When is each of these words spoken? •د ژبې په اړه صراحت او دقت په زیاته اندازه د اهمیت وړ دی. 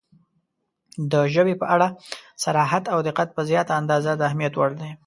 •د 1.11 1.13
ژبې 1.33 1.55
په 1.61 1.65
اړه 1.75 1.87
صراحت 2.43 2.83
او 2.93 2.99
دقت 3.07 3.27
په 3.33 3.41
زیاته 3.49 3.73
اندازه 3.81 4.11
د 4.15 4.21
اهمیت 4.29 4.53
وړ 4.55 4.71
دی. 4.81 4.91